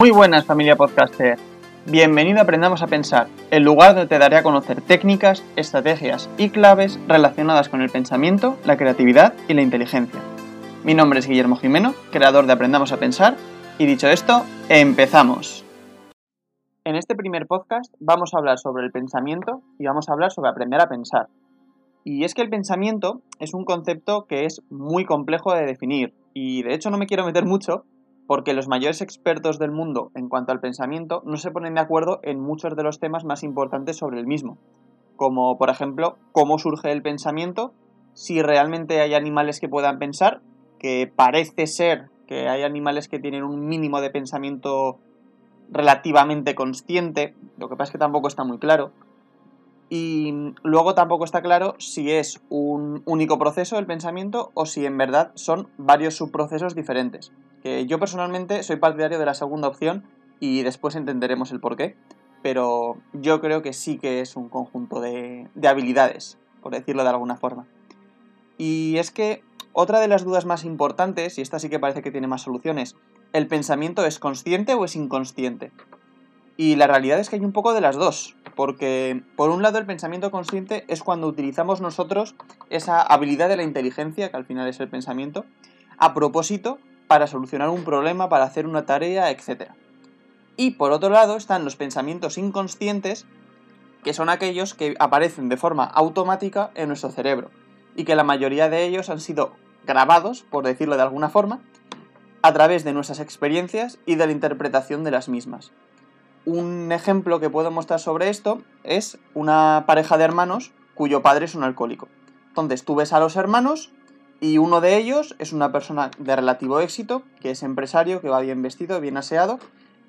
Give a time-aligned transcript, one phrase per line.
[0.00, 1.38] Muy buenas familia podcaster.
[1.84, 6.48] Bienvenido a Aprendamos a Pensar, el lugar donde te daré a conocer técnicas, estrategias y
[6.48, 10.18] claves relacionadas con el pensamiento, la creatividad y la inteligencia.
[10.84, 13.36] Mi nombre es Guillermo Jimeno, creador de Aprendamos a Pensar,
[13.76, 15.66] y dicho esto, empezamos.
[16.84, 20.48] En este primer podcast vamos a hablar sobre el pensamiento y vamos a hablar sobre
[20.48, 21.28] aprender a pensar.
[22.04, 26.62] Y es que el pensamiento es un concepto que es muy complejo de definir, y
[26.62, 27.84] de hecho no me quiero meter mucho
[28.30, 32.20] porque los mayores expertos del mundo en cuanto al pensamiento no se ponen de acuerdo
[32.22, 34.56] en muchos de los temas más importantes sobre el mismo,
[35.16, 37.72] como por ejemplo cómo surge el pensamiento,
[38.14, 40.42] si realmente hay animales que puedan pensar,
[40.78, 45.00] que parece ser que hay animales que tienen un mínimo de pensamiento
[45.68, 48.92] relativamente consciente, lo que pasa es que tampoco está muy claro,
[49.90, 54.96] y luego tampoco está claro si es un único proceso el pensamiento o si en
[54.96, 60.04] verdad son varios subprocesos diferentes que yo personalmente soy partidario de la segunda opción
[60.38, 61.96] y después entenderemos el por qué,
[62.42, 67.10] pero yo creo que sí que es un conjunto de, de habilidades, por decirlo de
[67.10, 67.66] alguna forma.
[68.56, 72.10] Y es que otra de las dudas más importantes, y esta sí que parece que
[72.10, 72.96] tiene más soluciones,
[73.32, 75.72] ¿el pensamiento es consciente o es inconsciente?
[76.60, 79.78] Y la realidad es que hay un poco de las dos, porque por un lado
[79.78, 82.34] el pensamiento consciente es cuando utilizamos nosotros
[82.68, 85.46] esa habilidad de la inteligencia, que al final es el pensamiento,
[85.96, 86.76] a propósito
[87.08, 89.70] para solucionar un problema, para hacer una tarea, etc.
[90.58, 93.24] Y por otro lado están los pensamientos inconscientes,
[94.04, 97.50] que son aquellos que aparecen de forma automática en nuestro cerebro,
[97.96, 99.54] y que la mayoría de ellos han sido
[99.86, 101.60] grabados, por decirlo de alguna forma,
[102.42, 105.72] a través de nuestras experiencias y de la interpretación de las mismas.
[106.46, 111.54] Un ejemplo que puedo mostrar sobre esto es una pareja de hermanos cuyo padre es
[111.54, 112.08] un alcohólico.
[112.48, 113.90] Entonces tú ves a los hermanos
[114.40, 118.40] y uno de ellos es una persona de relativo éxito, que es empresario, que va
[118.40, 119.60] bien vestido, bien aseado.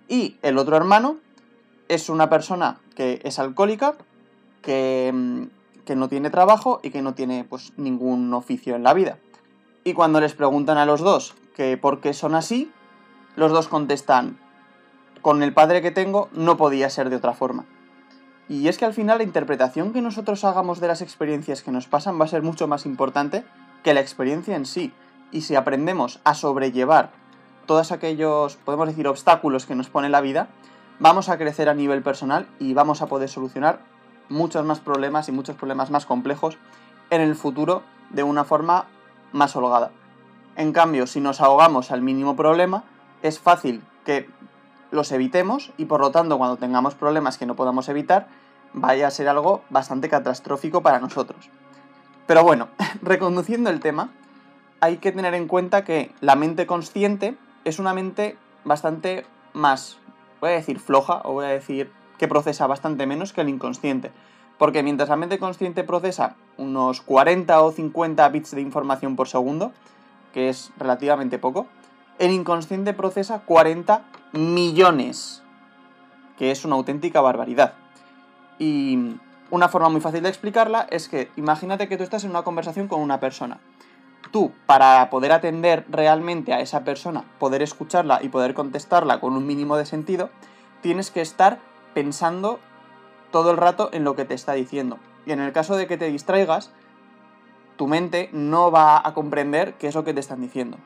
[0.07, 1.17] Y el otro hermano
[1.89, 3.95] es una persona que es alcohólica,
[4.61, 5.43] que, mm,
[5.85, 9.17] que no tiene trabajo y que no tiene pues, ningún oficio en la vida.
[9.83, 12.71] Y cuando les preguntan a los dos que por qué son así,
[13.35, 14.37] los dos contestan,
[15.21, 17.65] con el padre que tengo no podía ser de otra forma.
[18.49, 21.87] Y es que al final la interpretación que nosotros hagamos de las experiencias que nos
[21.87, 23.43] pasan va a ser mucho más importante
[23.83, 24.91] que la experiencia en sí.
[25.31, 27.11] Y si aprendemos a sobrellevar
[27.65, 30.49] todos aquellos, podemos decir, obstáculos que nos pone la vida,
[30.99, 33.79] vamos a crecer a nivel personal y vamos a poder solucionar
[34.27, 36.57] muchos más problemas y muchos problemas más complejos
[37.09, 38.87] en el futuro de una forma
[39.31, 39.91] más holgada.
[40.57, 42.83] En cambio, si nos ahogamos al mínimo problema,
[43.21, 44.29] es fácil que
[44.91, 48.27] los evitemos y por lo tanto cuando tengamos problemas que no podamos evitar,
[48.73, 51.49] vaya a ser algo bastante catastrófico para nosotros.
[52.27, 52.67] Pero bueno,
[53.01, 54.09] reconduciendo el tema,
[54.79, 59.97] hay que tener en cuenta que la mente consciente es una mente bastante más,
[60.39, 64.11] voy a decir floja, o voy a decir que procesa bastante menos que el inconsciente.
[64.57, 69.71] Porque mientras la mente consciente procesa unos 40 o 50 bits de información por segundo,
[70.33, 71.67] que es relativamente poco,
[72.21, 75.41] el inconsciente procesa 40 millones,
[76.37, 77.73] que es una auténtica barbaridad.
[78.59, 79.15] Y
[79.49, 82.87] una forma muy fácil de explicarla es que imagínate que tú estás en una conversación
[82.87, 83.59] con una persona.
[84.29, 89.47] Tú, para poder atender realmente a esa persona, poder escucharla y poder contestarla con un
[89.47, 90.29] mínimo de sentido,
[90.81, 91.57] tienes que estar
[91.95, 92.59] pensando
[93.31, 94.99] todo el rato en lo que te está diciendo.
[95.25, 96.69] Y en el caso de que te distraigas,
[97.77, 100.77] tu mente no va a comprender qué es lo que te están diciendo.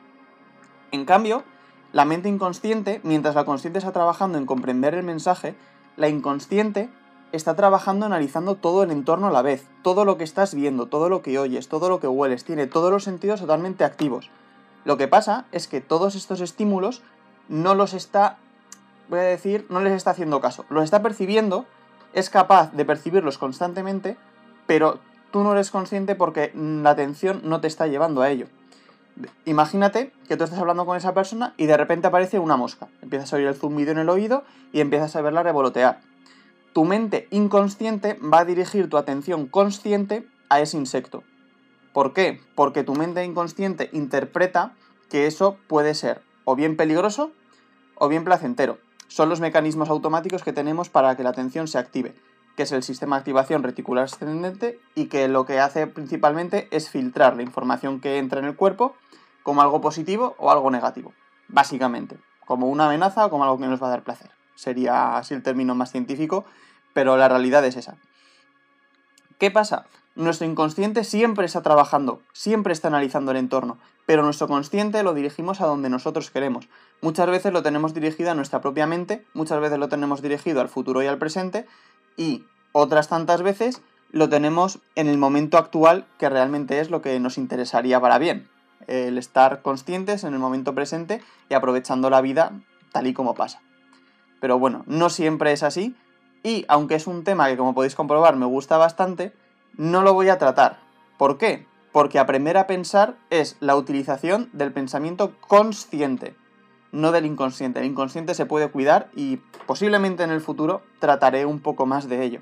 [0.92, 1.44] En cambio,
[1.92, 5.54] la mente inconsciente, mientras la consciente está trabajando en comprender el mensaje,
[5.96, 6.90] la inconsciente
[7.32, 11.08] está trabajando analizando todo el entorno a la vez, todo lo que estás viendo, todo
[11.08, 14.30] lo que oyes, todo lo que hueles, tiene todos los sentidos totalmente activos.
[14.84, 17.02] Lo que pasa es que todos estos estímulos
[17.48, 18.38] no los está,
[19.08, 20.64] voy a decir, no les está haciendo caso.
[20.68, 21.66] Los está percibiendo,
[22.12, 24.16] es capaz de percibirlos constantemente,
[24.66, 28.46] pero tú no eres consciente porque la atención no te está llevando a ello.
[29.44, 32.88] Imagínate que tú estás hablando con esa persona y de repente aparece una mosca.
[33.02, 36.00] Empiezas a oír el zumbido en el oído y empiezas a verla revolotear
[36.76, 41.24] tu mente inconsciente va a dirigir tu atención consciente a ese insecto.
[41.94, 42.38] ¿Por qué?
[42.54, 44.74] Porque tu mente inconsciente interpreta
[45.08, 47.32] que eso puede ser o bien peligroso
[47.94, 48.76] o bien placentero.
[49.08, 52.14] Son los mecanismos automáticos que tenemos para que la atención se active,
[52.56, 56.90] que es el sistema de activación reticular ascendente y que lo que hace principalmente es
[56.90, 58.96] filtrar la información que entra en el cuerpo
[59.42, 61.12] como algo positivo o algo negativo,
[61.48, 64.30] básicamente, como una amenaza o como algo que nos va a dar placer.
[64.54, 66.46] Sería así el término más científico
[66.96, 67.98] pero la realidad es esa.
[69.36, 69.84] ¿Qué pasa?
[70.14, 73.76] Nuestro inconsciente siempre está trabajando, siempre está analizando el entorno,
[74.06, 76.70] pero nuestro consciente lo dirigimos a donde nosotros queremos.
[77.02, 80.70] Muchas veces lo tenemos dirigido a nuestra propia mente, muchas veces lo tenemos dirigido al
[80.70, 81.66] futuro y al presente,
[82.16, 87.18] y otras tantas veces lo tenemos en el momento actual, que realmente es lo que
[87.20, 88.48] nos interesaría para bien.
[88.86, 92.52] El estar conscientes en el momento presente y aprovechando la vida
[92.92, 93.60] tal y como pasa.
[94.40, 95.96] Pero bueno, no siempre es así,
[96.42, 99.34] y aunque es un tema que como podéis comprobar me gusta bastante,
[99.76, 100.78] no lo voy a tratar.
[101.18, 101.66] ¿Por qué?
[101.92, 106.36] Porque aprender a pensar es la utilización del pensamiento consciente,
[106.96, 107.80] no del inconsciente.
[107.80, 112.24] El inconsciente se puede cuidar y posiblemente en el futuro trataré un poco más de
[112.24, 112.40] ello.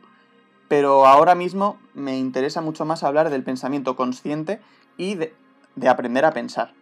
[0.68, 4.60] Pero ahora mismo me interesa mucho más hablar del pensamiento consciente
[4.96, 5.34] y de,
[5.76, 6.72] de aprender a pensar.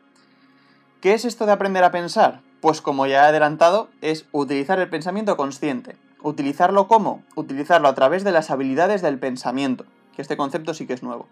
[1.01, 2.43] ¿Qué es esto de aprender a pensar?
[2.61, 5.97] Pues como ya he adelantado, es utilizar el pensamiento consciente.
[6.23, 7.25] ¿Utilizarlo cómo?
[7.35, 9.85] Utilizarlo a través de las habilidades del pensamiento
[10.15, 11.27] que este concepto sí que es nuevo.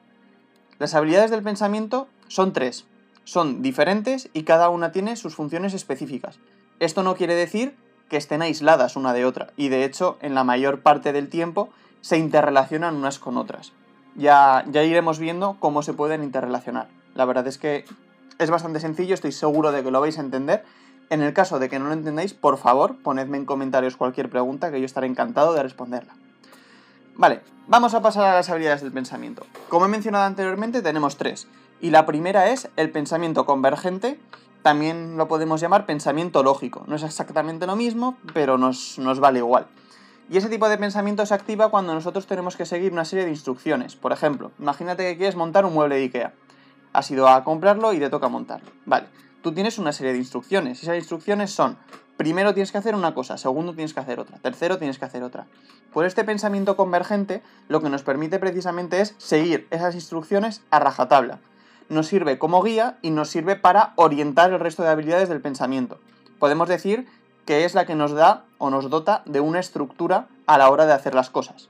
[0.78, 2.86] Las habilidades del pensamiento son tres,
[3.30, 6.40] son diferentes y cada una tiene sus funciones específicas.
[6.80, 7.76] Esto no quiere decir
[8.08, 11.68] que estén aisladas una de otra, y de hecho en la mayor parte del tiempo
[12.00, 13.72] se interrelacionan unas con otras.
[14.16, 16.88] Ya, ya iremos viendo cómo se pueden interrelacionar.
[17.14, 17.84] La verdad es que
[18.40, 20.64] es bastante sencillo, estoy seguro de que lo vais a entender.
[21.08, 24.72] En el caso de que no lo entendáis, por favor, ponedme en comentarios cualquier pregunta
[24.72, 26.14] que yo estaré encantado de responderla.
[27.14, 29.46] Vale, vamos a pasar a las habilidades del pensamiento.
[29.68, 31.46] Como he mencionado anteriormente, tenemos tres.
[31.80, 34.20] Y la primera es el pensamiento convergente,
[34.62, 36.84] también lo podemos llamar pensamiento lógico.
[36.86, 39.66] No es exactamente lo mismo, pero nos, nos, vale igual.
[40.28, 43.30] Y ese tipo de pensamiento se activa cuando nosotros tenemos que seguir una serie de
[43.30, 43.96] instrucciones.
[43.96, 46.34] Por ejemplo, imagínate que quieres montar un mueble de Ikea.
[46.92, 48.70] Has ido a comprarlo y te toca montarlo.
[48.84, 49.06] Vale,
[49.42, 50.80] tú tienes una serie de instrucciones.
[50.80, 51.78] Y esas instrucciones son
[52.20, 55.22] primero tienes que hacer una cosa, segundo tienes que hacer otra, tercero tienes que hacer
[55.22, 55.46] otra.
[55.90, 61.38] Por este pensamiento convergente, lo que nos permite precisamente es seguir esas instrucciones a rajatabla.
[61.90, 65.98] Nos sirve como guía y nos sirve para orientar el resto de habilidades del pensamiento.
[66.38, 67.06] Podemos decir
[67.44, 70.86] que es la que nos da o nos dota de una estructura a la hora
[70.86, 71.68] de hacer las cosas.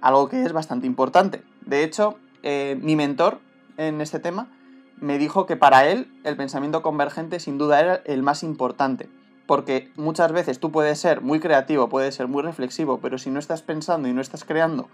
[0.00, 1.44] Algo que es bastante importante.
[1.64, 3.38] De hecho, eh, mi mentor
[3.76, 4.48] en este tema
[4.96, 9.08] me dijo que para él el pensamiento convergente sin duda era el más importante
[9.46, 13.38] porque muchas veces tú puedes ser muy creativo, puedes ser muy reflexivo, pero si no
[13.38, 14.88] estás pensando y no estás creando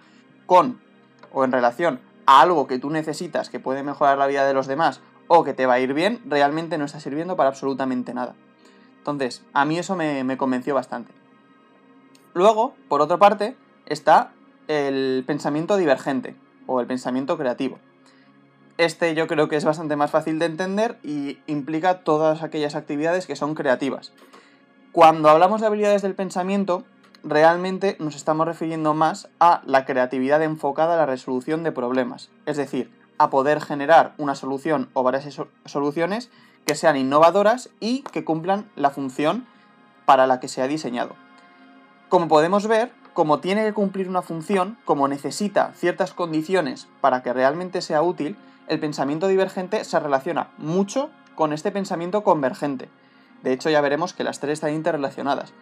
[0.46, 0.78] con
[1.32, 4.66] o en relación a algo que tú necesitas que puede mejorar la vida de los
[4.66, 8.34] demás o que te va a ir bien, realmente no está sirviendo para absolutamente nada.
[8.98, 11.12] Entonces, a mí eso me, me convenció bastante.
[12.34, 14.32] Luego, por otra parte, está
[14.68, 16.36] el pensamiento divergente
[16.66, 17.78] o el pensamiento creativo.
[18.78, 23.26] Este yo creo que es bastante más fácil de entender y implica todas aquellas actividades
[23.26, 24.12] que son creativas.
[24.92, 26.84] Cuando hablamos de habilidades del pensamiento,
[27.22, 32.56] realmente nos estamos refiriendo más a la creatividad enfocada a la resolución de problemas, es
[32.56, 36.30] decir, a poder generar una solución o varias soluciones
[36.66, 39.46] que sean innovadoras y que cumplan la función
[40.04, 41.14] para la que se ha diseñado.
[42.08, 47.32] Como podemos ver, como tiene que cumplir una función, como necesita ciertas condiciones para que
[47.32, 48.36] realmente sea útil,
[48.68, 52.88] el pensamiento divergente se relaciona mucho con este pensamiento convergente,
[53.42, 55.52] de hecho, ya veremos que las tres están interrelacionadas.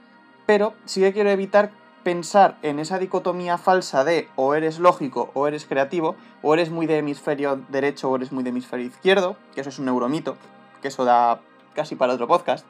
[0.51, 1.71] Pero sí que quiero evitar
[2.03, 6.87] pensar en esa dicotomía falsa de o eres lógico o eres creativo, o eres muy
[6.87, 10.37] de hemisferio derecho o eres muy de hemisferio izquierdo, que eso es un neuromito,
[10.83, 11.41] que eso da
[11.77, 12.67] casi para otro podcast.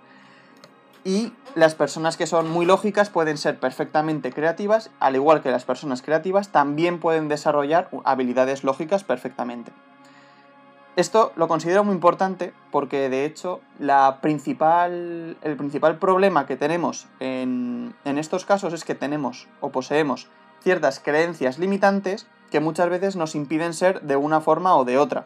[1.04, 5.64] Y las personas que son muy lógicas pueden ser perfectamente creativas, al igual que las
[5.64, 9.72] personas creativas también pueden desarrollar habilidades lógicas perfectamente.
[11.00, 17.06] Esto lo considero muy importante porque de hecho la principal, el principal problema que tenemos
[17.20, 20.28] en, en estos casos es que tenemos o poseemos
[20.62, 25.24] ciertas creencias limitantes que muchas veces nos impiden ser de una forma o de otra.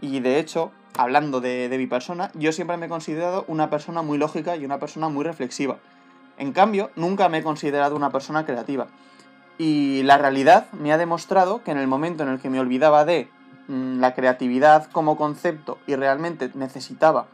[0.00, 4.02] Y de hecho, hablando de, de, mi persona, yo siempre me he considerado una persona
[4.02, 5.78] muy lógica y una persona muy reflexiva.
[6.38, 8.86] En cambio, nunca me he considerado una persona creativa.
[9.58, 13.04] Y la realidad me ha demostrado que en el momento en el que me olvidaba
[13.04, 13.28] de
[13.68, 17.26] la creatividad como concepto y realmente necesitaba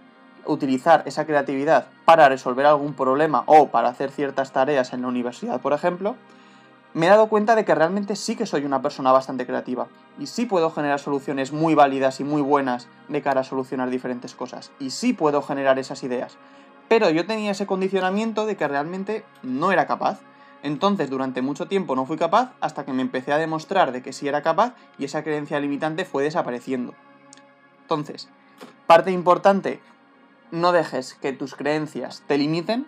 [0.47, 5.61] utilizar esa creatividad para resolver algún problema o para hacer ciertas tareas en la universidad,
[5.61, 6.17] por ejemplo,
[6.95, 9.87] me he dado cuenta de que realmente sí que soy una persona bastante creativa
[10.19, 14.35] y sí puedo generar soluciones muy válidas y muy buenas de cara a solucionar diferentes
[14.35, 16.37] cosas y sí puedo generar esas ideas.
[16.89, 20.21] Pero yo tenía ese condicionamiento de que realmente no era capaz
[20.62, 24.12] entonces, durante mucho tiempo no fui capaz hasta que me empecé a demostrar de que
[24.12, 26.95] sí era capaz y esa creencia limitante fue desapareciendo.
[27.83, 28.28] Entonces,
[28.87, 29.81] parte importante,
[30.52, 32.87] no dejes que tus creencias te limiten,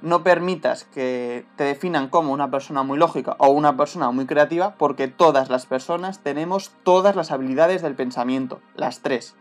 [0.00, 4.74] no permitas que te definan como una persona muy lógica o una persona muy creativa,
[4.74, 9.36] porque todas las personas tenemos todas las habilidades del pensamiento, las tres.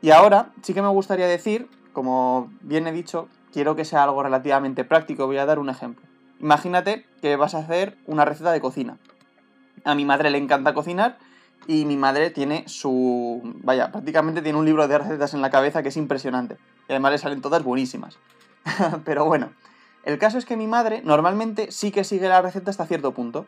[0.00, 4.22] Y ahora sí que me gustaría decir, como bien he dicho, quiero que sea algo
[4.22, 6.07] relativamente práctico, voy a dar un ejemplo.
[6.40, 8.98] Imagínate que vas a hacer una receta de cocina.
[9.84, 11.18] A mi madre le encanta cocinar
[11.66, 13.40] y mi madre tiene su...
[13.62, 16.56] vaya, prácticamente tiene un libro de recetas en la cabeza que es impresionante.
[16.88, 18.18] Y además le salen todas buenísimas.
[19.04, 19.50] pero bueno,
[20.04, 23.46] el caso es que mi madre normalmente sí que sigue la receta hasta cierto punto,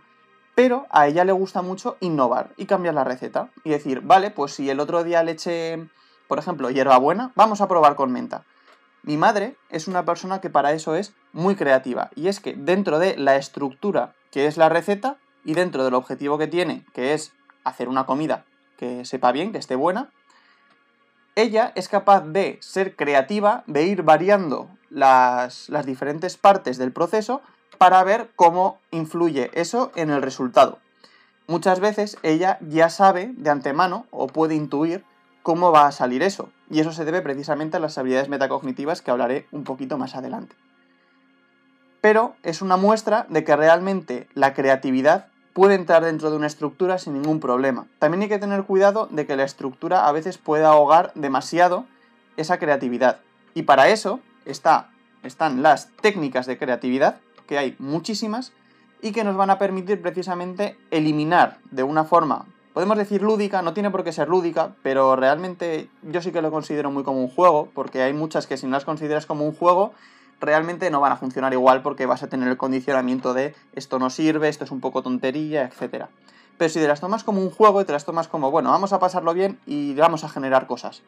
[0.54, 4.52] pero a ella le gusta mucho innovar y cambiar la receta y decir, vale, pues
[4.52, 5.88] si el otro día le eché,
[6.28, 8.44] por ejemplo, hierbabuena, vamos a probar con menta.
[9.02, 12.98] Mi madre es una persona que para eso es muy creativa y es que dentro
[12.98, 17.32] de la estructura que es la receta y dentro del objetivo que tiene, que es
[17.64, 18.44] hacer una comida
[18.76, 20.10] que sepa bien, que esté buena,
[21.36, 27.40] ella es capaz de ser creativa, de ir variando las, diferentes partes del proceso
[27.78, 30.78] para ver cómo influye eso en el resultado.
[31.46, 35.04] Muchas veces ella ya sabe de antemano o puede intuir
[35.42, 39.10] cómo va a salir eso, y eso se debe precisamente a las habilidades metacognitivas que
[39.10, 40.56] hablaré un poquito más adelante.
[42.00, 46.98] Pero es una muestra de que realmente la creatividad puede entrar dentro de una estructura
[46.98, 47.86] sin ningún problema.
[47.98, 51.84] También hay que tener cuidado de que la estructura a veces puede ahogar demasiado
[52.36, 53.18] esa creatividad.
[53.54, 54.90] Y para eso está,
[55.22, 57.16] están las técnicas de creatividad,
[57.46, 58.52] que hay muchísimas,
[59.02, 63.72] y que nos van a permitir precisamente eliminar de una forma, podemos decir lúdica, no
[63.74, 67.28] tiene por qué ser lúdica, pero realmente yo sí que lo considero muy como un
[67.28, 69.92] juego, porque hay muchas que si no las consideras como un juego,
[70.40, 74.10] realmente no van a funcionar igual porque vas a tener el condicionamiento de esto no
[74.10, 76.06] sirve, esto es un poco tontería, etc.
[76.56, 78.92] Pero si te las tomas como un juego y te las tomas como, bueno, vamos
[78.92, 81.02] a pasarlo bien y vamos a generar cosas,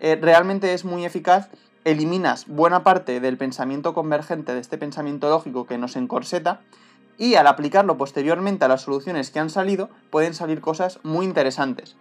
[0.00, 1.48] eh, realmente es muy eficaz,
[1.84, 6.60] eliminas buena parte del pensamiento convergente, de este pensamiento lógico que nos encorseta,
[7.18, 11.96] y al aplicarlo posteriormente a las soluciones que han salido, pueden salir cosas muy interesantes.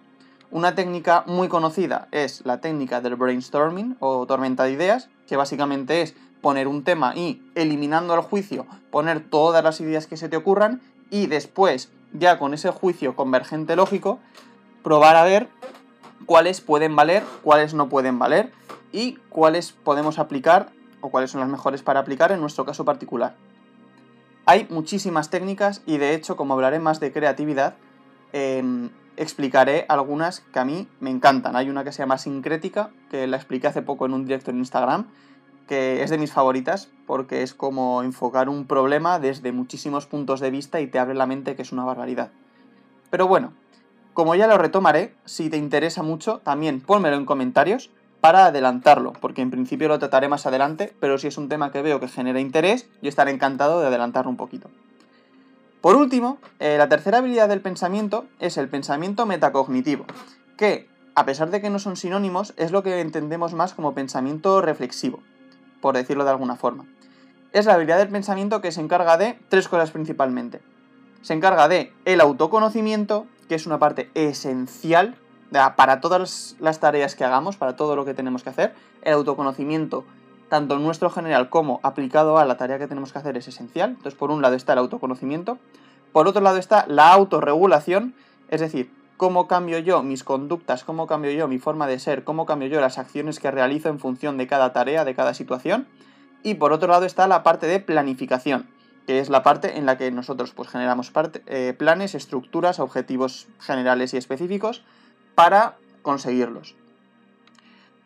[0.50, 6.02] Una técnica muy conocida es la técnica del brainstorming o tormenta de ideas, que básicamente
[6.02, 10.38] es poner un tema y eliminando el juicio, poner todas las ideas que se te
[10.38, 14.20] ocurran y después, ya con ese juicio convergente lógico,
[14.84, 15.50] probar a ver
[16.26, 18.54] cuáles pueden valer, cuáles no pueden valer
[18.94, 20.70] y cuáles podemos aplicar
[21.02, 23.36] o cuáles son las mejores para aplicar en nuestro caso particular.
[24.50, 27.76] Hay muchísimas técnicas y de hecho, como hablaré más de creatividad,
[28.32, 31.58] em, explicaré algunas que a mí me encantan.
[31.58, 34.60] Hay una que se llama sincrética, que la expliqué hace poco en un directo en
[34.60, 35.08] Instagram,
[35.68, 40.50] que es de mis favoritas porque es como enfocar un problema desde muchísimos puntos de
[40.50, 42.32] vista y te abre la mente que es una barbaridad.
[43.10, 43.52] Pero bueno,
[44.14, 47.92] como ya lo retomaré, si te interesa mucho, también pónmelo en comentarios
[48.28, 51.82] para adelantarlo, porque en principio lo trataré más adelante, pero si es un tema que
[51.82, 54.70] veo que genera interés, yo estaré encantado de adelantarlo un poquito.
[55.80, 60.06] Por último, eh, la tercera habilidad del pensamiento es el pensamiento metacognitivo,
[60.58, 64.62] que, a pesar de que no son sinónimos, es lo que entendemos más como pensamiento
[64.62, 65.22] reflexivo
[65.80, 66.84] por decirlo de alguna forma.
[67.54, 70.60] Es la habilidad del pensamiento que se encarga de tres cosas principalmente.
[71.22, 75.16] Se encarga de el autoconocimiento, que es una parte esencial
[75.52, 78.74] para todas las tareas que hagamos, para todo lo que tenemos que hacer.
[79.02, 80.04] El autoconocimiento,
[80.50, 83.92] tanto nuestro general como aplicado a la tarea que tenemos que hacer, es esencial.
[83.92, 85.58] Entonces, por un lado está el autoconocimiento.
[86.12, 88.16] Por otro lado está la autorregulación,
[88.50, 92.46] es decir, cómo cambio yo mis conductas, cómo cambio yo mi forma de ser, cómo
[92.46, 95.88] cambio yo las acciones que realizo en función de cada tarea, de cada situación.
[96.44, 98.68] Y por otro lado está la parte de planificación,
[99.06, 101.12] que es la parte en la que nosotros pues, generamos
[101.48, 104.84] eh, planes, estructuras, objetivos generales y específicos
[105.38, 106.74] para conseguirlos.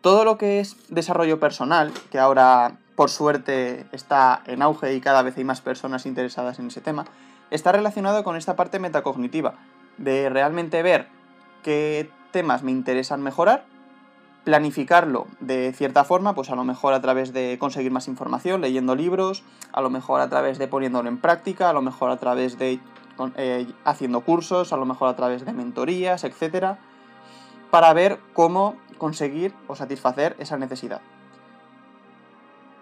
[0.01, 5.21] Todo lo que es desarrollo personal, que ahora por suerte está en auge y cada
[5.21, 7.05] vez hay más personas interesadas en ese tema,
[7.49, 9.53] está relacionado con esta parte metacognitiva,
[9.97, 11.07] de realmente ver
[11.63, 13.63] qué temas me interesan mejorar,
[14.43, 18.93] planificarlo de cierta forma, pues a lo mejor a través de conseguir más información, leyendo
[18.93, 22.59] libros, a lo mejor a través de poniéndolo en práctica, a lo mejor a través
[22.59, 22.81] de
[23.37, 26.79] eh, haciendo cursos, a lo mejor a través de mentorías, etcétera,
[27.71, 31.01] para ver cómo conseguir o satisfacer esa necesidad.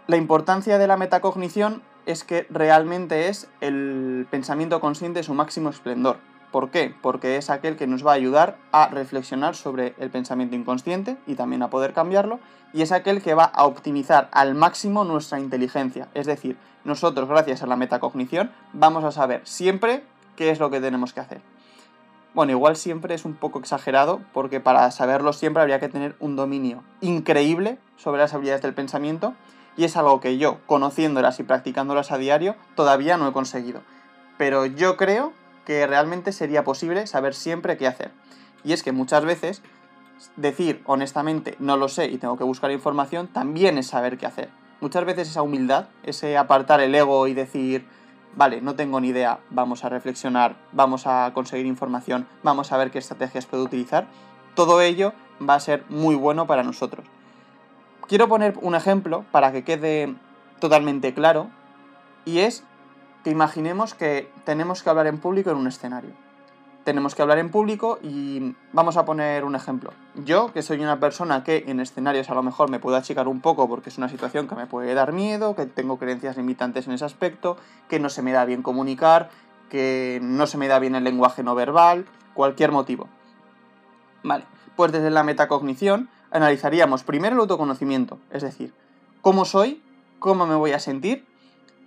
[0.07, 5.69] La importancia de la metacognición es que realmente es el pensamiento consciente en su máximo
[5.69, 6.17] esplendor.
[6.51, 6.95] ¿Por qué?
[7.01, 11.35] Porque es aquel que nos va a ayudar a reflexionar sobre el pensamiento inconsciente y
[11.35, 12.39] también a poder cambiarlo,
[12.73, 16.07] y es aquel que va a optimizar al máximo nuestra inteligencia.
[16.15, 20.03] Es decir, nosotros, gracias a la metacognición, vamos a saber siempre
[20.35, 21.41] qué es lo que tenemos que hacer.
[22.33, 26.35] Bueno, igual siempre es un poco exagerado, porque para saberlo siempre habría que tener un
[26.35, 29.33] dominio increíble sobre las habilidades del pensamiento,
[29.75, 33.81] y es algo que yo, conociéndolas y practicándolas a diario, todavía no he conseguido.
[34.37, 35.33] Pero yo creo
[35.65, 38.11] que realmente sería posible saber siempre qué hacer.
[38.63, 39.61] Y es que muchas veces
[40.35, 44.49] decir honestamente no lo sé y tengo que buscar información también es saber qué hacer.
[44.81, 47.85] Muchas veces esa humildad, ese apartar el ego y decir,
[48.35, 52.91] vale, no tengo ni idea, vamos a reflexionar, vamos a conseguir información, vamos a ver
[52.91, 54.07] qué estrategias puedo utilizar,
[54.55, 55.13] todo ello
[55.47, 57.05] va a ser muy bueno para nosotros.
[58.07, 60.15] Quiero poner un ejemplo para que quede
[60.59, 61.49] totalmente claro
[62.25, 62.63] y es
[63.23, 66.11] que imaginemos que tenemos que hablar en público en un escenario.
[66.83, 69.91] Tenemos que hablar en público y vamos a poner un ejemplo.
[70.25, 73.41] Yo, que soy una persona que en escenarios a lo mejor me puedo achicar un
[73.41, 76.93] poco porque es una situación que me puede dar miedo, que tengo creencias limitantes en
[76.93, 77.57] ese aspecto,
[77.89, 79.29] que no se me da bien comunicar,
[79.69, 83.07] que no se me da bien el lenguaje no verbal, cualquier motivo.
[84.23, 84.45] Vale,
[84.75, 88.73] pues desde la metacognición analizaríamos primero el autoconocimiento, es decir,
[89.21, 89.81] cómo soy,
[90.19, 91.25] cómo me voy a sentir,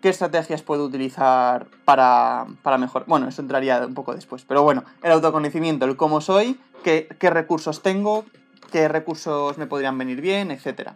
[0.02, 3.08] qué estrategias puedo utilizar para, para mejorar.
[3.08, 7.30] Bueno, eso entraría un poco después, pero bueno, el autoconocimiento, el cómo soy, qué, qué
[7.30, 8.26] recursos tengo,
[8.70, 10.90] qué recursos me podrían venir bien, etc.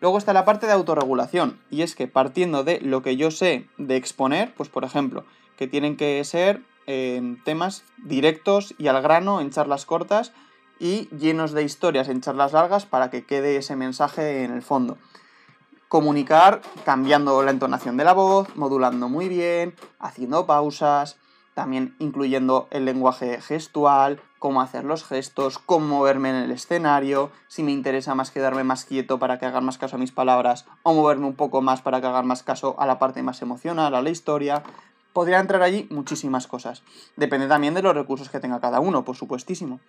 [0.00, 3.68] Luego está la parte de autorregulación, y es que partiendo de lo que yo sé
[3.76, 5.24] de exponer, pues por ejemplo,
[5.56, 6.62] que tienen que ser
[7.44, 10.32] temas directos y al grano en charlas cortas,
[10.80, 14.96] y llenos de historias en charlas largas para que quede ese mensaje en el fondo.
[15.90, 21.18] Comunicar cambiando la entonación de la voz, modulando muy bien, haciendo pausas,
[21.54, 27.64] también incluyendo el lenguaje gestual, cómo hacer los gestos, cómo moverme en el escenario, si
[27.64, 30.94] me interesa más quedarme más quieto para que hagan más caso a mis palabras o
[30.94, 34.00] moverme un poco más para que hagan más caso a la parte más emocional, a
[34.00, 34.62] la historia.
[35.12, 36.84] Podría entrar allí muchísimas cosas.
[37.16, 39.80] Depende también de los recursos que tenga cada uno, por supuestísimo.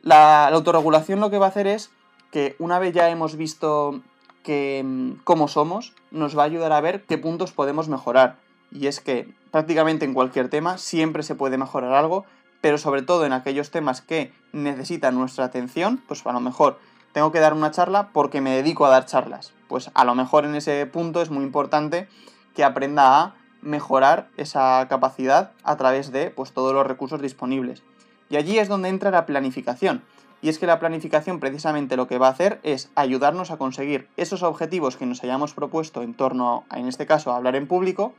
[0.00, 1.90] La, autorregulación lo que va a hacer es
[2.30, 4.00] que una vez ya hemos visto
[4.44, 8.36] que, mm, cómo somos, nos va a ayudar a ver qué puntos podemos mejorar.
[8.70, 12.24] Y es que prácticamente en cualquier tema siempre se puede mejorar algo,
[12.60, 16.78] pero sobre todo en aquellos temas que necesitan nuestra atención, pues a lo mejor
[17.12, 19.52] tengo que dar una charla porque me dedico a dar charlas.
[19.68, 22.08] Pues a lo mejor en ese punto es muy importante
[22.54, 27.82] que aprenda a mejorar esa capacidad a través de pues, todos los recursos disponibles.
[28.30, 30.02] Y allí es donde entra la planificación.
[30.44, 34.08] Y es que la planificación precisamente lo que va a hacer es ayudarnos a conseguir
[34.18, 37.66] esos objetivos que nos hayamos propuesto en torno a, en este caso, a hablar en
[37.66, 38.12] público.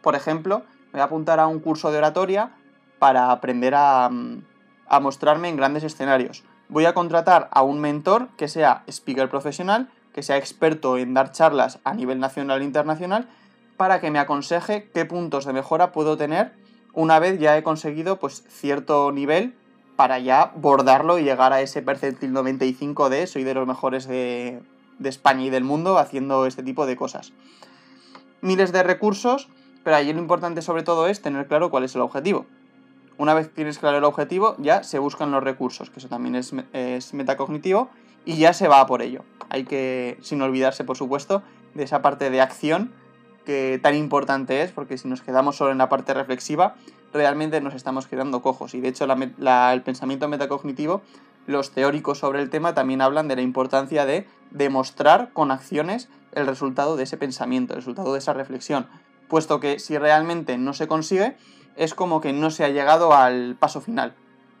[0.00, 2.52] Por ejemplo, me voy a apuntar a un curso de oratoria
[3.00, 4.08] para aprender a,
[4.86, 6.44] a mostrarme en grandes escenarios.
[6.68, 11.32] Voy a contratar a un mentor que sea speaker profesional, que sea experto en dar
[11.32, 13.26] charlas a nivel nacional e internacional,
[13.76, 16.52] para que me aconseje qué puntos de mejora puedo tener
[16.96, 19.54] una vez ya he conseguido pues cierto nivel
[19.96, 24.60] para ya bordarlo y llegar a ese percentil 95 de soy de los mejores de,
[25.02, 27.32] España y del mundo haciendo este tipo de cosas.
[28.42, 29.48] Miles de recursos,
[29.82, 32.46] pero allí lo importante sobre todo es tener claro cuál es el objetivo.
[33.18, 36.52] Una vez tienes claro el objetivo, ya se buscan los recursos, que eso también es,
[36.74, 37.88] es, metacognitivo,
[38.26, 39.24] y ya se va por ello.
[39.48, 41.42] Hay que, sin olvidarse, por supuesto,
[41.74, 42.92] de esa parte de acción
[43.46, 46.74] que tan importante es, porque si nos quedamos solo en la parte reflexiva,
[47.16, 48.74] realmente nos estamos quedando cojos.
[48.74, 51.02] Y de hecho, el pensamiento metacognitivo,
[51.46, 56.46] los teóricos sobre el tema también hablan de la importancia de demostrar con acciones el
[56.46, 58.86] resultado de ese pensamiento, el resultado de esa reflexión,
[59.28, 61.36] puesto que si realmente no se consigue,
[61.76, 64.14] es como que no se ha llegado al paso final.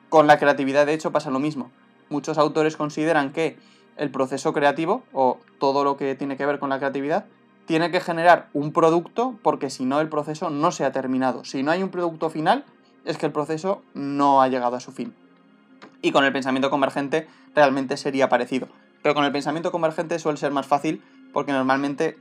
[0.08, 1.70] Con la creatividad, de hecho, pasa lo mismo.
[2.08, 3.58] Muchos autores consideran que
[3.96, 7.26] el proceso creativo, o todo lo que tiene que ver con la creatividad,
[7.66, 11.44] tiene que generar un producto porque si no el proceso no se ha terminado.
[11.44, 12.64] Si no hay un producto final,
[13.04, 15.14] es que el proceso no ha llegado a su fin.
[16.00, 18.68] Y con el pensamiento convergente realmente sería parecido.
[19.02, 21.02] Pero con el pensamiento convergente suele ser más fácil
[21.32, 22.18] porque normalmente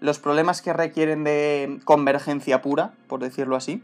[0.00, 3.82] los problemas que requieren de convergencia pura, por decirlo así,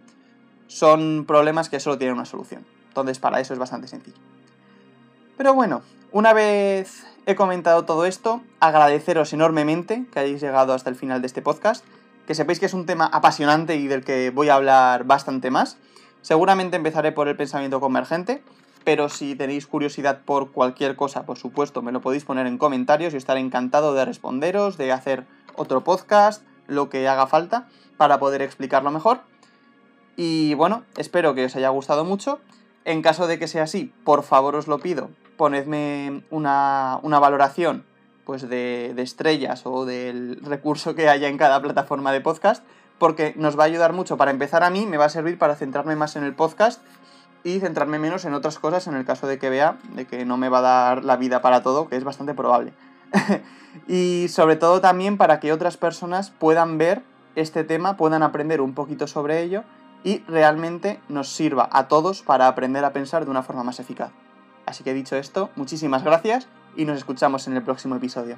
[0.67, 2.65] son problemas que solo tienen una solución.
[2.89, 4.19] Entonces para eso es bastante sencillo.
[5.37, 5.83] Pero bueno,
[6.13, 11.27] una vez he comentado todo esto, agradeceros enormemente que hayáis llegado hasta el final de
[11.27, 11.85] este podcast,
[12.27, 15.79] que sepáis que es un tema apasionante y del que voy a hablar bastante más.
[16.23, 18.43] Seguramente empezaré por el pensamiento convergente,
[18.85, 23.15] pero si tenéis curiosidad por cualquier cosa, por supuesto, me lo podéis poner en comentarios
[23.15, 28.43] y estaré encantado de responderos, de hacer otro podcast, lo que haga falta, para poder
[28.43, 29.21] explicarlo mejor.
[30.17, 32.41] Y bueno, espero que os haya gustado mucho.
[32.85, 35.11] En caso de que sea así, por favor os lo pido,
[35.41, 37.83] ponedme una, una valoración
[38.27, 42.63] pues de, estrellas o del recurso que haya en cada plataforma de podcast,
[42.99, 44.19] porque nos va a ayudar mucho.
[44.19, 46.83] Para empezar a mí, me va a servir para centrarme más en el podcast
[47.43, 50.37] y centrarme menos en otras cosas en el caso de que vea de que no
[50.37, 52.75] me va a dar la vida para todo, que es bastante probable.
[53.89, 57.03] y sobre todo también para que otras personas puedan ver
[57.35, 59.65] este tema, puedan aprender un poquito sobre ello
[60.05, 64.13] y realmente nos sirva a todos para aprender a pensar de una forma más eficaz.
[64.71, 68.37] Así que dicho esto, muchísimas gracias y nos escuchamos en el próximo episodio.